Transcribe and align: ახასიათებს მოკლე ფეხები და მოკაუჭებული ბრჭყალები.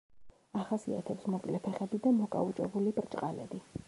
ახასიათებს 0.61 1.27
მოკლე 1.33 1.59
ფეხები 1.67 1.99
და 2.07 2.13
მოკაუჭებული 2.21 2.95
ბრჭყალები. 3.01 3.61